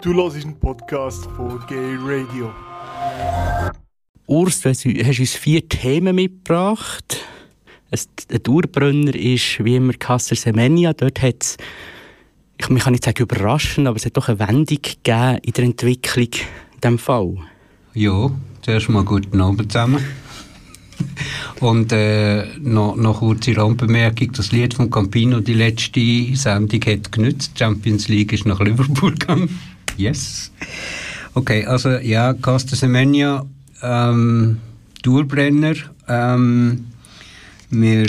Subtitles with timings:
[0.00, 2.52] Du hörst einen Podcast von Gay Radio.
[4.28, 7.24] Urs, du hast uns vier Themen mitgebracht.
[7.90, 10.92] Ein Dauerbrenner ist, wie immer, Casser Semenya.
[10.92, 11.56] Dort hat es,
[12.58, 16.26] ich kann nicht sagen überraschend, aber es hat doch eine Wendung gegeben in der Entwicklung
[16.26, 17.34] in diesem Fall.
[17.94, 18.30] Ja,
[18.62, 20.04] zuerst mal guten Abend zusammen.
[21.58, 27.58] Und äh, noch, noch kurze Randbemerkung, das Lied von Campino, die letzte Sendung hat genützt.
[27.58, 29.58] Champions League ist nach Liverpool gegangen.
[29.98, 30.52] Yes.
[31.34, 33.44] Okay, also ja, Casta Semenya,
[33.82, 34.58] ähm,
[35.02, 35.74] Dauerbrenner.
[36.06, 36.86] Ähm,
[37.70, 38.06] wir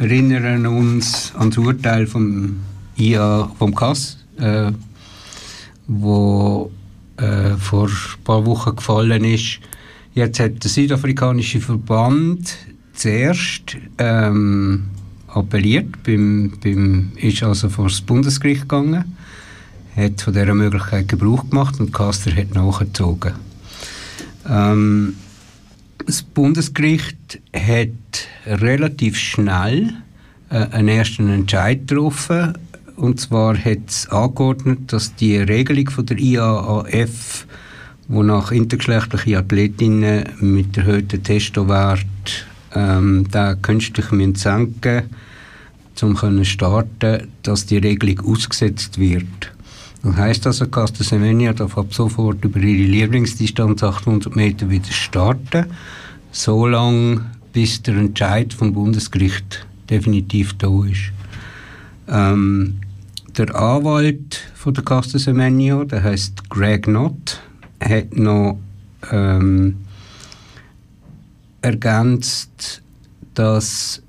[0.00, 2.56] erinnern uns an das Urteil vom
[2.98, 4.72] IA, vom CAS, äh,
[5.86, 6.72] wo
[7.18, 9.60] äh, vor ein paar Wochen gefallen ist.
[10.14, 12.56] Jetzt hat der südafrikanische Verband
[12.94, 14.88] zuerst ähm,
[15.28, 19.16] appelliert, beim, beim, ist also vor das Bundesgericht gegangen
[19.96, 23.34] hat von dieser Möglichkeit Gebrauch gemacht und Caster hat nachgezogen.
[24.48, 25.16] Ähm,
[26.06, 27.88] das Bundesgericht hat
[28.46, 29.92] relativ schnell
[30.50, 32.54] äh, einen ersten Entscheid getroffen.
[32.96, 37.46] Und zwar hat es angeordnet, dass die Regelung von der IAAF,
[38.08, 42.06] wonach intergeschlechtliche Athletinnen mit erhöhtem Testowert
[42.74, 45.08] ähm, da künstlich senken
[46.02, 49.52] müssen, um starten, dass die Regelung ausgesetzt wird.
[50.02, 55.66] Das heisst also, Casta Semenya darf ab sofort über ihre Lieblingsdistanz 800 Meter wieder starten,
[56.32, 61.12] so lange bis der Entscheid vom Bundesgericht definitiv da ist.
[62.08, 62.80] Ähm,
[63.36, 67.40] der Anwalt von der Casta Semenya, der heißt Greg Knott,
[67.80, 68.58] hat noch
[69.12, 69.76] ähm,
[71.60, 72.82] ergänzt,
[73.34, 74.02] dass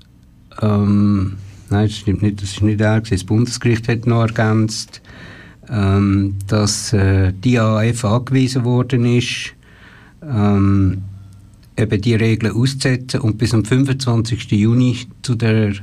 [0.60, 1.36] ähm,
[1.70, 5.00] nein, das stimmt nicht, das ist nicht er, das Bundesgericht hat noch ergänzt,
[5.70, 9.54] ähm, dass äh, die AF angewiesen worden ist,
[10.22, 11.02] ähm,
[11.76, 14.50] eben die Regeln auszusetzen und bis am 25.
[14.52, 15.74] Juni zu der,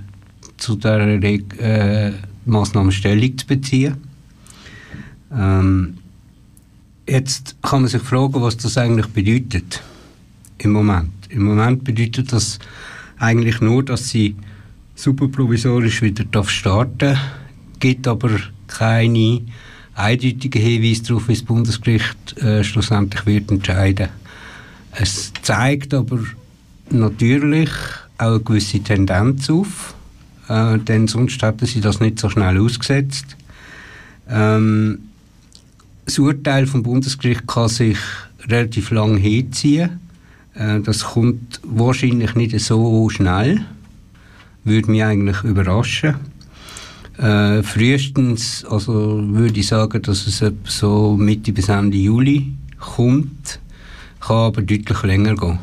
[0.58, 2.14] zu der äh,
[2.46, 3.98] Massnahme Stellung zu beziehen.
[5.34, 5.98] Ähm,
[7.08, 9.82] jetzt kann man sich fragen, was das eigentlich bedeutet
[10.58, 11.12] im Moment.
[11.30, 12.60] Im Moment bedeutet das
[13.18, 14.36] eigentlich nur, dass sie
[14.96, 17.20] super provisorisch wieder starten darf,
[17.80, 18.30] gibt aber
[18.78, 19.42] keine
[19.96, 24.10] eindeutigen Hinweis darauf, wie das Bundesgericht äh, schlussendlich wird entscheiden.
[24.92, 26.20] Es zeigt aber
[26.90, 27.70] natürlich
[28.18, 29.94] auch eine gewisse Tendenz auf,
[30.48, 33.38] äh, denn sonst hätten sie das nicht so schnell ausgesetzt.
[34.30, 35.00] Ähm,
[36.06, 37.98] das Urteil vom Bundesgericht kann sich
[38.48, 40.00] relativ lang hinziehen.
[40.56, 43.62] Äh, das kommt wahrscheinlich nicht so schnell.
[44.64, 46.16] Würde mich eigentlich überraschen.
[47.22, 53.60] Äh, frühestens, also würde ich sagen, dass es so Mitte bis Ende Juli kommt,
[54.20, 55.60] kann aber deutlich länger gehen.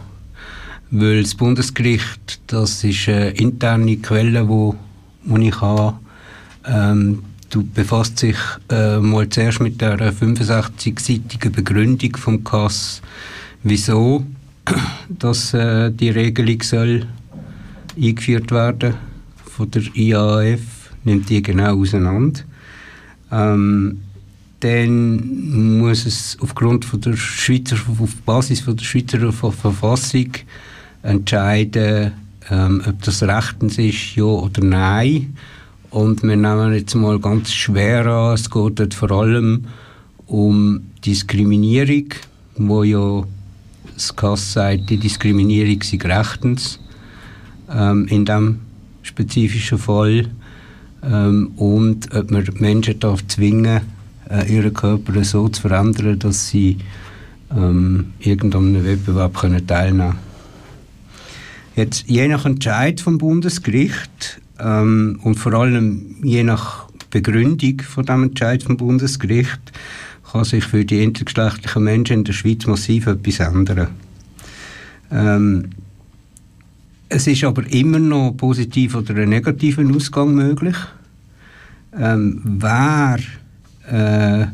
[0.92, 4.76] Weil das Bundesgericht, das ist eine interne Quelle, wo,
[5.24, 5.98] wo ich habe,
[6.64, 8.36] ähm, du befasst sich
[8.70, 13.02] äh, mal zuerst mit der 65-seitigen Begründung vom KAS,
[13.64, 14.24] wieso
[15.08, 17.06] dass äh, die Regelung soll
[18.00, 18.94] eingeführt werden
[19.56, 20.77] von der IAF
[21.08, 22.40] nimmt die genau auseinander.
[23.32, 24.00] Ähm,
[24.60, 30.30] dann muss es aufgrund von der Schweizer, auf Basis von der Schweizer Verfassung
[31.02, 32.12] entscheiden,
[32.50, 35.34] ähm, ob das rechtens ist, ja oder nein.
[35.90, 39.64] Und wir nehmen jetzt mal ganz schwer an, es geht dort vor allem
[40.26, 42.08] um Diskriminierung,
[42.56, 43.22] wo ja
[43.94, 46.80] das Kass sagt, die Diskriminierung sei rechtens.
[47.70, 48.60] Ähm, in diesem
[49.02, 50.28] spezifischen Fall
[51.02, 53.80] ähm, und ob man Menschen darf zwingen
[54.30, 56.78] äh, ihren Körper so zu verändern, dass sie
[57.54, 60.28] ähm, irgendeinem Wettbewerb können teilnehmen können.
[61.76, 68.24] Jetzt, je nach Entscheid vom Bundesgericht ähm, und vor allem je nach Begründung von dem
[68.24, 69.60] Entscheid vom Bundesgericht
[70.30, 73.88] kann sich für die intergeschlechtlichen Menschen in der Schweiz massiv etwas ändern.
[75.10, 75.70] Ähm,
[77.08, 80.76] es ist aber immer noch positiv oder ein negativer Ausgang möglich.
[81.98, 83.22] Ähm, Wäre
[83.86, 84.46] äh,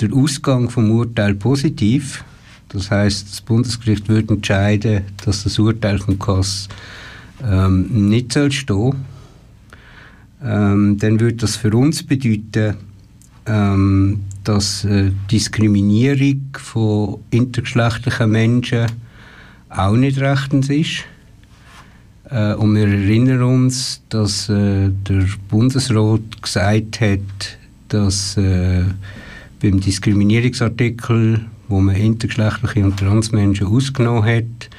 [0.00, 2.24] der Ausgang vom Urteil positiv,
[2.70, 6.68] das heißt, das Bundesgericht würde entscheiden, dass das Urteil vom KAS
[7.44, 8.94] ähm, nicht soll stehen,
[10.42, 12.76] ähm, dann würde das für uns bedeuten,
[13.46, 18.86] ähm, dass äh, Diskriminierung von intergeschlechtlichen Menschen
[19.68, 21.04] auch nicht rechtens ist
[22.30, 27.58] äh, und wir erinnern uns, dass äh, der Bundesrat gesagt hat,
[27.88, 28.84] dass äh,
[29.62, 34.70] beim Diskriminierungsartikel, wo man intergeschlechtliche und Transmenschen ausgenommen hat,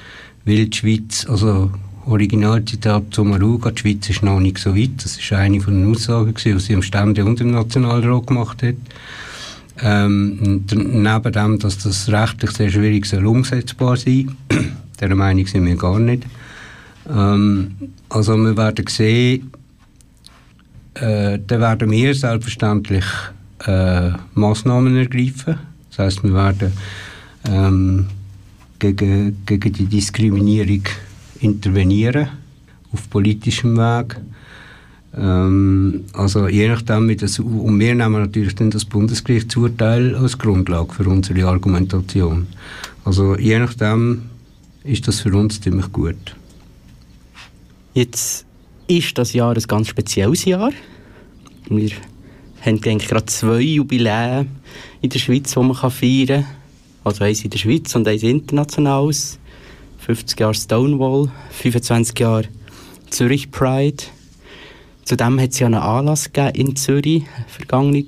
[0.45, 1.71] weil die Schweiz, also
[2.05, 5.03] Originalzitat zum Aruga, die Schweiz ist noch nicht so weit.
[5.03, 8.75] Das ist eine von den Aussagen, die sie im Stände und im Nationalrat gemacht hat.
[9.79, 14.35] Ähm, neben dem, dass das rechtlich sehr schwierig soll umsetzbar sein
[14.99, 16.23] der Meinung sind wir gar nicht.
[17.09, 17.75] Ähm,
[18.09, 19.51] also wir werden sehen,
[20.95, 23.05] äh, dann werden wir selbstverständlich
[23.65, 25.57] äh, Massnahmen ergreifen.
[25.89, 26.71] Das heißt, wir werden
[27.45, 28.07] ähm,
[28.79, 30.83] gegen, gegen die Diskriminierung
[31.39, 32.29] intervenieren
[32.91, 34.19] auf politischem Weg.
[35.15, 40.93] Ähm, also je nachdem, wie das, und wir nehmen natürlich dann das Bundesgerichtsurteil als Grundlage
[40.93, 42.47] für unsere Argumentation.
[43.05, 44.23] Also je nachdem
[44.83, 46.35] ist das für uns ziemlich gut.
[47.97, 48.45] Jetzt
[48.87, 50.71] ist das Jahr ein ganz spezielles Jahr.
[51.67, 51.89] Wir
[52.61, 54.51] haben eigentlich gerade zwei Jubiläen
[55.01, 56.45] in der Schweiz, die man feiern kann.
[57.03, 59.39] Also eins in der Schweiz und eins internationales.
[59.97, 62.43] 50 Jahre Stonewall, 25 Jahre
[63.09, 64.03] Zürich Pride.
[65.03, 68.05] Zudem hat es ja einen Anlass in Zürich, vergangene,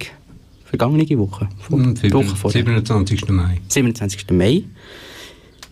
[0.65, 1.50] vergangene Woche.
[1.57, 3.27] Vor, mm, Woche 27.
[3.30, 3.59] Mai.
[3.68, 4.30] 27.
[4.30, 4.65] Mai.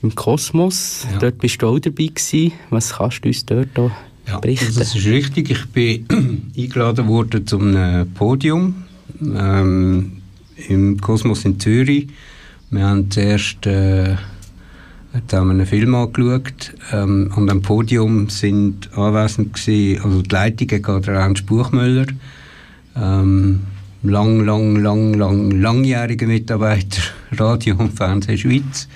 [0.01, 1.05] Im Kosmos.
[1.11, 1.19] Ja.
[1.19, 2.53] Dort bist du auch dabei gewesen.
[2.71, 3.91] Was kannst du uns dort ja,
[4.41, 4.73] berichten?
[4.77, 5.49] Das ist richtig.
[5.49, 8.83] Ich bin eingeladen worden zu einem Podium
[9.21, 10.21] ähm,
[10.67, 12.07] im Kosmos in Zürich.
[12.69, 14.15] Wir haben zuerst äh,
[15.31, 16.73] haben einen Film angeschaut.
[16.91, 22.05] Ähm, an dem Podium sind anwesend gewesen, also die Leitung geht Ernst Buchmüller,
[22.95, 23.61] ähm,
[24.03, 27.01] lang, lang, lang, lang, langjähriger Mitarbeiter
[27.31, 28.87] Radio und Fernsehen Schweiz.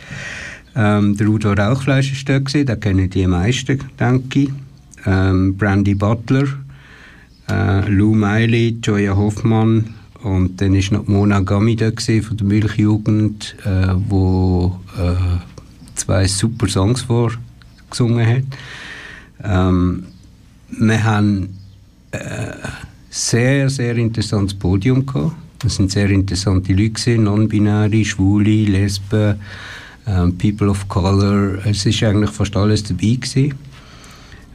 [0.76, 4.50] Ähm, der Udo Rauchfleisch war dort, gewesen, den kennen die meisten, denke ich.
[5.06, 6.48] Ähm, Brandy Butler,
[7.50, 9.94] äh, Lou Miley, Joya Hoffmann
[10.24, 15.40] und dann war noch Mona Gami da von der Milchjugend, äh, wo äh,
[15.96, 18.44] zwei super Songs vorgesungen hat.
[19.44, 20.04] Ähm,
[20.70, 21.50] wir haben
[22.12, 22.54] äh,
[23.10, 25.36] sehr, sehr interessantes Podium gehabt.
[25.66, 29.36] Es sind sehr interessante Leute, non-binäre, Schwule, Lesben,
[30.08, 31.66] ähm, People of Color.
[31.66, 33.54] Es ist eigentlich fast alles dabei gewesen.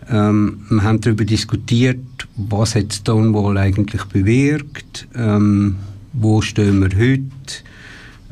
[0.09, 1.99] Ähm, wir haben darüber diskutiert,
[2.37, 5.77] was hat Stonewall eigentlich bewirkt, ähm,
[6.13, 7.65] wo stehen wir heute,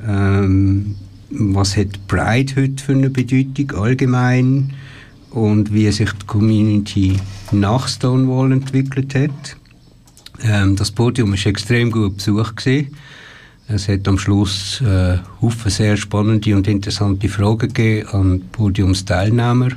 [0.07, 0.95] ähm,
[1.31, 4.73] was hat Pride heute für eine Bedeutung allgemein
[5.31, 7.17] und wie sich die Community
[7.51, 9.57] nach Stonewall entwickelt hat.
[10.43, 12.57] Ähm, das Podium war extrem gut besucht.
[12.57, 12.97] Gewesen.
[13.67, 15.19] Es hat am Schluss äh,
[15.67, 19.71] sehr spannende und interessante Fragen gegeben an Podiumsteilnehmer.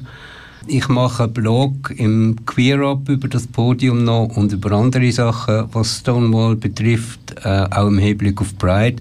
[0.70, 5.70] Ich mache einen Blog im Queer Up über das Podium noch und über andere Sachen,
[5.72, 8.98] was Stonewall betrifft, äh, auch im Hinblick auf Pride.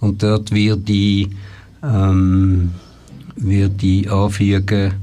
[0.00, 1.28] Und dort wird die
[1.82, 2.70] ähm,
[3.36, 4.94] werde ich anfügen,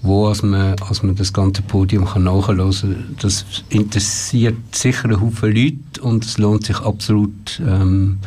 [0.00, 3.16] wo als man, als man das ganze Podium kann nachhören kann.
[3.20, 8.20] Das interessiert sicher einen Haufen Leute und es lohnt sich absolut, ähm,